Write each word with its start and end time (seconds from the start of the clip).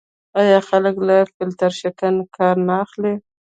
آیا 0.41 0.59
خلک 0.69 0.95
له 1.07 1.17
فیلټر 1.33 1.71
شکن 1.81 2.15
کار 2.35 2.55
نه 2.67 2.73
اخلي؟ 2.83 3.13